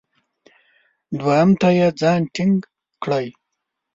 دوهم 1.19 1.49
ته 1.61 1.67
یې 1.77 1.87
ځان 1.99 2.21
ټینګ 2.33 2.57
کړی. 3.03 3.25